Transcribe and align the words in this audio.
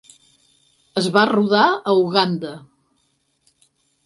Es 1.01 1.09
va 1.17 1.25
rodar 1.31 1.67
a 1.67 1.95
Uganda. 2.01 2.55